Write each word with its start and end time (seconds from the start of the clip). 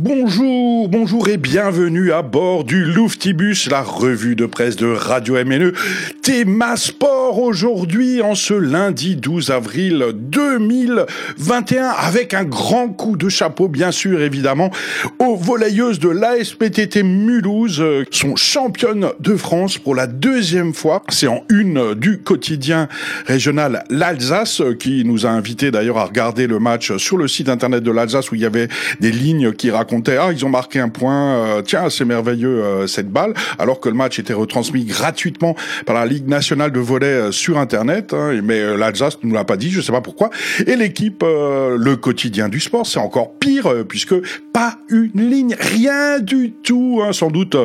Bonjour, 0.00 0.88
bonjour 0.88 1.28
et 1.28 1.38
bienvenue 1.38 2.12
à 2.12 2.22
bord 2.22 2.62
du 2.62 2.84
Louftibus, 2.84 3.68
la 3.68 3.82
revue 3.82 4.36
de 4.36 4.46
presse 4.46 4.76
de 4.76 4.86
Radio 4.86 5.34
MNE. 5.44 5.72
Théma 6.22 6.76
sport 6.76 7.40
aujourd'hui 7.40 8.22
en 8.22 8.36
ce 8.36 8.54
lundi 8.54 9.16
12 9.16 9.50
avril 9.50 10.04
2021 10.14 11.88
avec 11.88 12.32
un 12.32 12.44
grand 12.44 12.90
coup 12.90 13.16
de 13.16 13.28
chapeau 13.28 13.66
bien 13.66 13.90
sûr 13.90 14.22
évidemment 14.22 14.70
aux 15.18 15.34
volleyeuses 15.34 15.98
de 15.98 16.10
l'ASPTT 16.10 17.02
Mulhouse 17.02 17.80
euh, 17.80 18.04
sont 18.12 18.36
championnes 18.36 19.08
de 19.18 19.34
France 19.34 19.78
pour 19.78 19.96
la 19.96 20.06
deuxième 20.06 20.74
fois. 20.74 21.02
C'est 21.08 21.26
en 21.26 21.42
une 21.48 21.94
du 21.94 22.18
quotidien 22.18 22.86
régional 23.26 23.82
l'Alsace 23.90 24.62
qui 24.78 25.02
nous 25.04 25.26
a 25.26 25.30
invité 25.30 25.72
d'ailleurs 25.72 25.98
à 25.98 26.04
regarder 26.04 26.46
le 26.46 26.60
match 26.60 26.96
sur 26.98 27.16
le 27.16 27.26
site 27.26 27.48
internet 27.48 27.82
de 27.82 27.90
l'Alsace 27.90 28.30
où 28.30 28.36
il 28.36 28.42
y 28.42 28.46
avait 28.46 28.68
des 29.00 29.10
lignes 29.10 29.52
qui 29.52 29.72
ah 30.18 30.30
ils 30.32 30.44
ont 30.44 30.48
marqué 30.48 30.80
un 30.80 30.88
point, 30.88 31.34
euh, 31.34 31.62
tiens 31.62 31.90
c'est 31.90 32.04
merveilleux 32.04 32.62
euh, 32.62 32.86
cette 32.86 33.10
balle, 33.10 33.34
alors 33.58 33.80
que 33.80 33.88
le 33.88 33.94
match 33.94 34.18
était 34.18 34.32
retransmis 34.32 34.84
gratuitement 34.84 35.54
par 35.86 35.94
la 35.94 36.06
Ligue 36.06 36.28
nationale 36.28 36.72
de 36.72 36.80
volley 36.80 37.06
euh, 37.06 37.32
sur 37.32 37.58
internet, 37.58 38.12
hein, 38.12 38.40
mais 38.42 38.76
l'Alsace 38.76 39.18
ne 39.22 39.28
nous 39.28 39.34
l'a 39.34 39.44
pas 39.44 39.56
dit, 39.56 39.70
je 39.70 39.80
sais 39.80 39.92
pas 39.92 40.00
pourquoi. 40.00 40.30
Et 40.66 40.76
l'équipe, 40.76 41.22
le 41.22 41.94
quotidien 41.96 42.48
du 42.48 42.60
sport, 42.60 42.86
c'est 42.86 42.98
encore 42.98 43.34
pire 43.34 43.72
puisque 43.88 44.14
pas 44.52 44.78
une 44.88 45.30
ligne, 45.30 45.56
rien 45.58 46.18
du 46.20 46.52
tout. 46.52 47.00
Hein, 47.02 47.12
sans 47.12 47.30
doute 47.30 47.56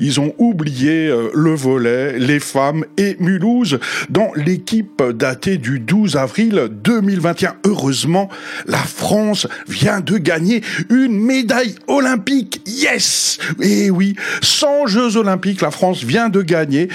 ils 0.00 0.20
ont 0.20 0.34
oublié 0.38 1.12
le 1.34 1.54
volet, 1.54 2.18
les 2.18 2.40
femmes 2.40 2.84
et 2.96 3.16
Mulhouse 3.20 3.78
dans 4.10 4.30
l'équipe 4.34 5.02
datée 5.02 5.58
du 5.58 5.80
12 5.80 6.16
avril 6.16 6.68
2021. 6.70 7.56
Heureusement, 7.64 8.28
la 8.66 8.78
France 8.78 9.46
vient 9.68 10.00
de 10.00 10.18
gagner 10.18 10.62
une 10.90 11.18
médaille 11.18 11.67
olympique. 11.86 12.60
Yes 12.66 13.38
Et 13.60 13.86
eh 13.86 13.90
oui, 13.90 14.14
100 14.42 14.86
Jeux 14.86 15.16
olympiques, 15.16 15.60
la 15.60 15.70
France 15.70 16.04
vient 16.04 16.28
de 16.28 16.42
gagner 16.42 16.88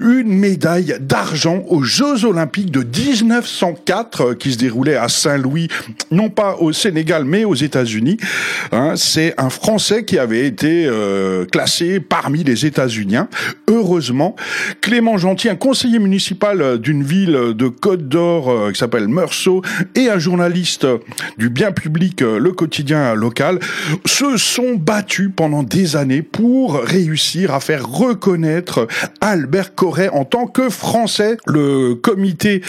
une 0.00 0.32
médaille 0.32 0.96
d'argent 1.00 1.64
aux 1.68 1.82
Jeux 1.82 2.24
olympiques 2.24 2.70
de 2.70 2.80
1904 2.82 4.20
euh, 4.20 4.34
qui 4.34 4.52
se 4.52 4.58
déroulaient 4.58 4.96
à 4.96 5.08
Saint-Louis, 5.08 5.68
non 6.10 6.30
pas 6.30 6.56
au 6.56 6.72
Sénégal 6.72 7.24
mais 7.24 7.44
aux 7.44 7.54
États-Unis. 7.54 8.18
Hein, 8.72 8.94
c'est 8.96 9.34
un 9.38 9.50
Français 9.50 10.04
qui 10.04 10.18
avait 10.18 10.46
été 10.46 10.86
euh, 10.86 11.44
classé 11.44 12.00
parmi 12.00 12.44
les 12.44 12.66
États-Uniens. 12.66 13.28
Heureusement, 13.68 14.36
Clément 14.80 15.18
Gentil, 15.18 15.48
un 15.48 15.56
conseiller 15.56 15.98
municipal 15.98 16.78
d'une 16.78 17.02
ville 17.02 17.54
de 17.54 17.68
Côte 17.68 18.08
d'Or 18.08 18.50
euh, 18.50 18.72
qui 18.72 18.78
s'appelle 18.78 19.08
Meursault 19.08 19.62
et 19.94 20.08
un 20.08 20.18
journaliste 20.18 20.86
du 21.38 21.48
bien 21.50 21.72
public, 21.72 22.20
le 22.20 22.52
quotidien 22.52 23.14
local, 23.14 23.58
se 24.10 24.36
sont 24.36 24.74
battus 24.74 25.30
pendant 25.34 25.62
des 25.62 25.94
années 25.94 26.20
pour 26.20 26.74
réussir 26.74 27.54
à 27.54 27.60
faire 27.60 27.88
reconnaître 27.88 28.88
Albert 29.20 29.74
Corret 29.74 30.08
en 30.08 30.24
tant 30.24 30.46
que 30.46 30.68
Français. 30.68 31.36
Le 31.46 31.94
comité 31.94 32.60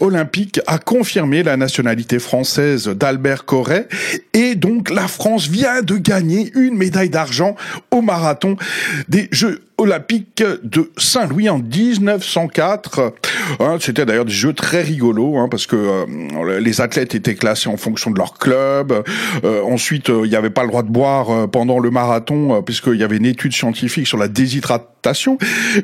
olympique 0.00 0.60
a 0.66 0.78
confirmé 0.78 1.44
la 1.44 1.56
nationalité 1.56 2.18
française 2.18 2.88
d'Albert 2.88 3.44
Corret 3.44 3.88
et 4.34 4.56
donc 4.56 4.90
la 4.90 5.06
France 5.06 5.48
vient 5.48 5.82
de 5.82 5.96
gagner 5.96 6.50
une 6.56 6.76
médaille 6.76 7.10
d'argent 7.10 7.54
au 7.92 8.02
marathon 8.02 8.56
des 9.08 9.28
Jeux 9.30 9.62
olympique 9.78 10.42
de 10.62 10.90
Saint-Louis 10.96 11.48
en 11.48 11.58
1904. 11.58 13.12
Hein, 13.60 13.76
C'était 13.80 14.04
d'ailleurs 14.04 14.24
des 14.24 14.32
jeux 14.32 14.52
très 14.52 14.82
rigolos 14.82 15.38
hein, 15.38 15.48
parce 15.48 15.66
que 15.66 15.76
euh, 15.76 16.60
les 16.60 16.80
athlètes 16.80 17.14
étaient 17.14 17.36
classés 17.36 17.68
en 17.68 17.76
fonction 17.76 18.10
de 18.10 18.18
leur 18.18 18.34
club. 18.34 19.04
Euh, 19.44 19.62
ensuite, 19.62 20.10
euh, 20.10 20.22
il 20.24 20.30
n'y 20.30 20.36
avait 20.36 20.50
pas 20.50 20.62
le 20.62 20.68
droit 20.68 20.82
de 20.82 20.90
boire 20.90 21.48
pendant 21.48 21.78
le 21.78 21.90
marathon 21.90 22.60
puisqu'il 22.62 22.96
y 22.96 23.04
avait 23.04 23.16
une 23.16 23.26
étude 23.26 23.52
scientifique 23.52 24.06
sur 24.06 24.18
la 24.18 24.28
déshydratation. 24.28 24.97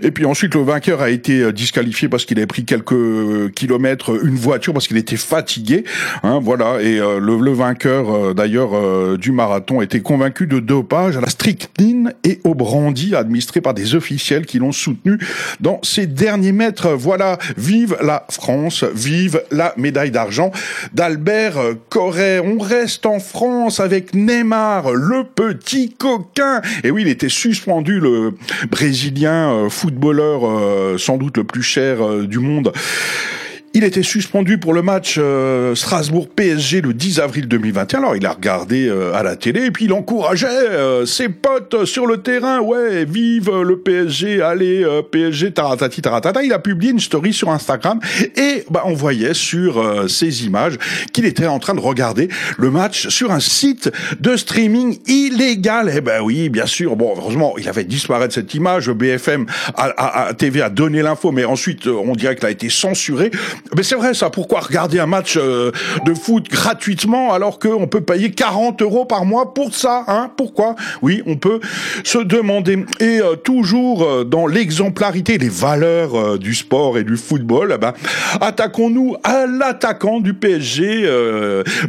Et 0.03 0.11
puis 0.11 0.27
ensuite, 0.27 0.55
le 0.55 0.63
vainqueur 0.63 1.01
a 1.01 1.11
été 1.11 1.53
disqualifié 1.53 2.09
parce 2.09 2.25
qu'il 2.25 2.39
avait 2.39 2.47
pris 2.47 2.65
quelques 2.65 3.53
kilomètres 3.55 4.25
une 4.25 4.35
voiture 4.35 4.73
parce 4.73 4.87
qu'il 4.87 4.97
était 4.97 5.17
fatigué. 5.17 5.85
Hein, 6.23 6.41
voilà. 6.43 6.81
Et 6.81 6.99
le, 6.99 7.39
le, 7.39 7.53
vainqueur 7.53 8.35
d'ailleurs 8.35 9.17
du 9.19 9.33
marathon 9.33 9.81
était 9.81 10.01
convaincu 10.01 10.47
de 10.47 10.59
dopage 10.59 11.17
à 11.17 11.21
la 11.21 11.29
strychnine 11.29 12.13
et 12.25 12.41
au 12.45 12.55
brandy 12.55 13.15
administré 13.15 13.61
par 13.61 13.75
des 13.75 13.95
officiels 13.95 14.47
qui 14.47 14.59
l'ont 14.59 14.73
soutenu 14.73 15.19
dans 15.61 15.81
ces 15.83 16.07
derniers 16.07 16.53
mètres. 16.53 16.91
Voilà, 16.91 17.39
vive 17.57 17.97
la 18.03 18.27
France, 18.31 18.85
vive 18.95 19.43
la 19.51 19.75
médaille 19.77 20.11
d'argent 20.11 20.51
d'Albert 20.93 21.59
Corret. 21.89 22.41
On 22.41 22.59
reste 22.59 23.07
en 23.07 23.21
France 23.21 23.81
avec 23.81 24.15
Neymar, 24.15 24.93
le 24.93 25.25
petit 25.25 25.91
coquin. 25.91 26.61
Et 26.83 26.91
oui, 26.91 27.03
il 27.03 27.09
était 27.09 27.29
suspendu, 27.29 28.01
le 28.01 28.35
Brésilien 29.05 29.53
euh, 29.53 29.69
footballeur 29.69 30.47
euh, 30.47 30.97
sans 30.97 31.19
doute 31.19 31.37
le 31.37 31.45
plus 31.45 31.63
cher 31.63 32.03
euh, 32.03 32.27
du 32.27 32.39
monde. 32.39 32.73
Il 33.77 33.83
était 33.83 34.05
suspendu 34.05 34.59
pour 34.59 34.73
le 34.73 34.83
match 34.83 35.17
euh, 35.19 35.75
Strasbourg-PSG 35.75 36.81
le 36.81 36.95
10 36.95 37.19
avril 37.19 37.49
2021. 37.49 37.99
Alors 37.99 38.15
il 38.15 38.25
a 38.25 38.31
regardé 38.31 38.87
euh, 38.87 39.13
à 39.15 39.25
la 39.25 39.35
télé 39.35 39.65
et 39.65 39.71
puis 39.73 39.87
il 39.87 39.93
encourageait 39.93 40.47
euh, 40.47 41.05
ses 41.07 41.29
potes 41.29 41.85
sur 41.85 42.07
le 42.07 42.19
terrain. 42.19 42.61
Ouais, 42.61 43.05
vive 43.05 43.51
le 43.51 43.77
PSG, 43.81 44.43
allez 44.43 44.87
PSG, 45.11 45.51
taratati 45.51 46.03
taratata. 46.03 46.45
Il 46.45 46.53
a 46.53 46.61
publié 46.61 46.93
une 46.93 47.01
story 47.01 47.33
sur 47.33 47.51
Instagram 47.51 47.99
et 48.37 48.65
bah, 48.71 48.85
on 48.85 48.95
voyait 48.95 49.35
sur 49.35 50.09
ces 50.09 50.47
images 50.47 50.79
qu'il 51.13 51.25
était 51.25 51.49
en 51.49 51.59
train 51.59 51.75
de 51.75 51.81
regarder 51.81 52.29
le 52.57 52.71
match 52.71 53.09
sur 53.09 53.33
un 53.33 53.41
site 53.41 53.91
de 54.21 54.37
streaming 54.37 55.01
illégal. 55.09 55.93
Eh 55.93 56.01
ben 56.01 56.23
oui, 56.23 56.49
bien 56.49 56.67
sûr. 56.67 56.95
Bon, 56.95 57.13
heureusement, 57.17 57.55
il 57.59 57.69
avait 57.69 57.83
disparu 57.83 58.29
de 58.29 58.33
cette 58.33 58.55
image. 58.55 58.89
BFM 58.89 59.47
à, 59.77 60.33
TV 60.39 60.63
a 60.63 60.71
donné 60.71 61.03
l'info, 61.03 61.33
mais 61.33 61.45
ensuite 61.45 61.89
on 61.89 62.13
dirait 62.13 62.37
qu'elle 62.37 62.51
a 62.51 62.53
été 62.53 62.69
censurée. 62.69 63.33
Mais 63.77 63.83
c'est 63.83 63.95
vrai 63.95 64.15
ça, 64.15 64.31
pourquoi 64.31 64.61
regarder 64.61 64.99
un 64.99 65.07
match 65.07 65.37
euh, 65.37 65.73
de 66.05 66.15
foot 66.15 66.49
gratuitement 66.51 67.33
alors 67.33 67.59
qu'on 67.59 67.87
peut 67.87 68.03
payer 68.03 68.31
40 68.31 68.83
euros 68.83 69.05
par 69.07 69.25
mois 69.25 69.55
pour 69.55 69.75
ça 69.75 70.05
hein? 70.07 70.31
Pourquoi? 70.37 70.75
Oui, 71.03 71.23
on 71.27 71.37
peut 71.37 71.61
se 72.05 72.19
demander. 72.19 72.85
Et 73.01 73.21
euh, 73.21 73.37
toujours 73.37 74.03
euh, 74.03 74.25
dans 74.25 74.47
l'exemplarité, 74.47 75.39
les 75.39 75.49
valeurs 75.49 76.39
du 76.39 76.55
sport 76.55 76.99
et 76.99 77.05
du 77.05 77.17
football, 77.17 77.73
eh 77.75 77.79
ben, 77.79 77.95
attaquons-nous 78.41 79.17
à 79.25 79.47
l'attaquant 79.47 80.21
du 80.21 80.35
PSG, 80.35 81.09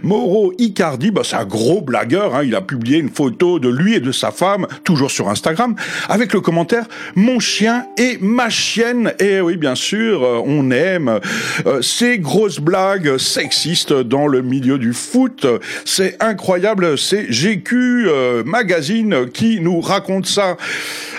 Mauro 0.04 0.54
Icardi. 0.58 1.12
Bah, 1.12 1.22
c'est 1.24 1.36
un 1.36 1.46
gros 1.46 1.82
blagueur, 1.82 2.36
hein, 2.36 2.42
il 2.44 2.56
a 2.56 2.62
publié 2.62 3.00
une 3.00 3.10
photo 3.10 3.60
de 3.60 3.70
lui 3.70 3.96
et 3.96 4.00
de 4.00 4.12
sa 4.12 4.32
femme, 4.32 4.68
toujours 4.84 5.12
sur 5.12 5.30
Instagram, 5.30 5.76
avec 6.10 6.34
le 6.34 6.42
commentaire 6.42 6.86
«Mon 7.16 7.40
chien 7.40 7.86
et 7.98 8.18
ma 8.22 8.50
chienne». 8.50 9.14
Et 9.20 9.42
oui, 9.42 9.58
bien 9.58 9.76
sûr, 9.76 10.22
on 10.46 10.72
aime 10.72 11.20
euh, 11.65 11.65
ces 11.82 12.20
grosses 12.20 12.60
blagues 12.60 13.18
sexistes 13.18 13.94
dans 13.94 14.28
le 14.28 14.42
milieu 14.42 14.78
du 14.78 14.94
foot. 14.94 15.46
C'est 15.86 16.22
incroyable, 16.22 16.98
c'est 16.98 17.26
GQ 17.30 18.08
euh, 18.08 18.44
Magazine 18.44 19.28
qui 19.32 19.60
nous 19.60 19.82
raconte 19.82 20.26
ça. 20.26 20.58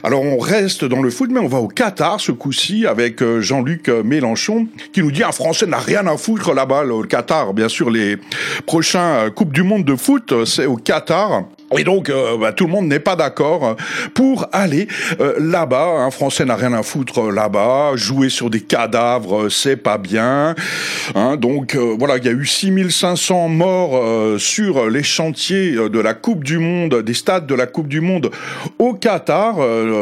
Alors 0.02 0.22
on 0.22 0.38
reste 0.38 0.84
dans 0.84 1.02
le 1.02 1.10
foot, 1.10 1.30
mais 1.32 1.40
on 1.40 1.48
va 1.48 1.58
au 1.58 1.68
Qatar 1.68 2.20
ce 2.20 2.32
coup-ci 2.32 2.86
avec 2.86 3.22
euh, 3.22 3.40
Jean-Luc 3.40 3.88
Mélenchon 3.88 4.68
qui 4.92 5.02
nous 5.02 5.10
dit 5.10 5.22
un 5.22 5.32
Français 5.32 5.66
n'a 5.66 5.78
rien 5.78 6.06
à 6.06 6.16
foutre 6.16 6.54
là-bas, 6.54 6.84
au 6.86 7.02
Qatar. 7.02 7.52
Bien 7.54 7.68
sûr, 7.68 7.90
les 7.90 8.16
prochains 8.66 9.30
Coupes 9.30 9.52
du 9.52 9.62
Monde 9.62 9.84
de 9.84 9.96
foot, 9.96 10.44
c'est 10.44 10.66
au 10.66 10.76
Qatar. 10.76 11.44
Et 11.76 11.82
donc, 11.82 12.10
euh, 12.10 12.36
bah, 12.38 12.52
tout 12.52 12.66
le 12.66 12.72
monde 12.72 12.86
n'est 12.86 13.00
pas 13.00 13.16
d'accord 13.16 13.76
pour 14.14 14.46
aller 14.52 14.86
euh, 15.20 15.34
là-bas. 15.40 15.86
Un 15.98 16.10
Français 16.12 16.44
n'a 16.44 16.54
rien 16.54 16.72
à 16.72 16.84
foutre 16.84 17.32
là-bas. 17.32 17.92
Jouer 17.96 18.28
sur 18.28 18.50
des 18.50 18.60
cadavres, 18.60 19.48
c'est 19.48 19.76
pas 19.76 19.98
bien. 19.98 20.54
Hein, 21.16 21.36
donc, 21.36 21.74
euh, 21.74 21.96
voilà, 21.98 22.18
il 22.18 22.24
y 22.24 22.28
a 22.28 22.32
eu 22.32 22.46
6500 22.46 23.48
morts 23.48 24.00
sur 24.38 24.88
les 24.88 25.02
chantiers 25.02 25.72
de 25.72 25.98
la 25.98 26.14
Coupe 26.14 26.44
du 26.44 26.58
Monde, 26.58 27.02
des 27.02 27.14
stades 27.14 27.46
de 27.46 27.54
la 27.54 27.66
Coupe 27.66 27.88
du 27.88 28.00
Monde 28.00 28.30
au 28.78 28.94
Qatar, 28.94 29.56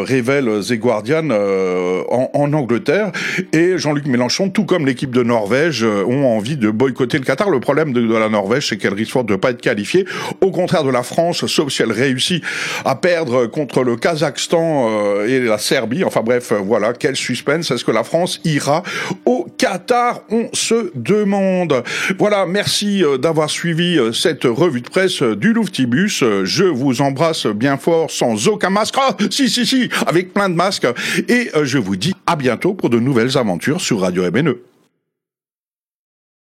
révèle 0.05 0.61
The 0.67 0.75
Guardian 0.75 1.31
en, 1.31 2.53
Angleterre. 2.53 3.11
Et 3.53 3.79
Jean-Luc 3.79 4.07
Mélenchon, 4.07 4.51
tout 4.51 4.65
comme 4.65 4.87
l'équipe 4.87 5.11
de 5.11 5.23
Norvège, 5.23 5.85
ont 5.85 6.27
envie 6.27 6.57
de 6.57 6.71
boycotter 6.71 7.19
le 7.19 7.25
Qatar. 7.25 7.51
Le 7.51 7.61
problème 7.61 7.93
de, 7.93 8.15
la 8.15 8.29
Norvège, 8.29 8.69
c'est 8.69 8.77
qu'elle 8.77 8.95
risque 8.95 9.15
de 9.25 9.33
ne 9.33 9.37
pas 9.37 9.51
être 9.51 9.61
qualifiée. 9.61 10.05
Au 10.41 10.51
contraire 10.51 10.85
de 10.85 10.91
la 10.91 11.03
France, 11.03 11.47
sauf 11.55 11.73
si 11.73 11.83
elle 11.83 11.93
réussit 11.93 12.43
à 12.85 12.97
perdre 12.97 13.47
contre 13.47 13.83
le 13.83 13.97
Kazakhstan 13.97 14.89
euh, 14.91 15.27
et 15.27 15.41
la 15.41 15.59
Serbie. 15.59 16.05
Enfin 16.05 16.23
bref, 16.23 16.53
euh, 16.53 16.59
voilà, 16.59 16.93
quel 16.93 17.17
suspense. 17.17 17.71
Est-ce 17.71 17.85
que 17.85 17.91
la 17.91 18.05
France 18.05 18.41
ira 18.45 18.83
au 19.25 19.47
Qatar? 19.57 20.23
On 20.31 20.49
se 20.53 20.91
demande. 20.95 21.83
Voilà, 22.19 22.47
merci 22.47 23.05
euh, 23.05 23.19
d'avoir 23.19 23.51
suivi 23.51 23.99
cette 24.13 24.45
revue 24.45 24.81
de 24.81 24.89
presse 24.89 25.23
du 25.23 25.53
Louftibus. 25.53 26.25
Je 26.45 26.65
vous 26.65 27.01
embrasse 27.01 27.47
bien 27.47 27.77
fort 27.77 28.11
sans 28.11 28.49
aucun 28.49 28.71
masque. 28.71 28.95
Ah, 28.99 29.17
si, 29.31 29.49
si, 29.49 29.67
si, 29.67 29.89
avec 30.07 30.33
plein 30.33 30.49
de 30.49 30.55
masques. 30.55 30.87
Et 31.29 31.51
je 31.63 31.79
vous 31.79 31.97
dis 31.97 32.15
à 32.27 32.37
bientôt 32.37 32.75
pour 32.75 32.91
de 32.91 32.99
nouvelles 32.99 33.39
aventures 33.39 33.81
sur 33.81 34.01
Radio 34.01 34.31
MNE. 34.31 34.74